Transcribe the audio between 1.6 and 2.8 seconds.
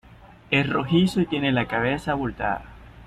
cabeza abultada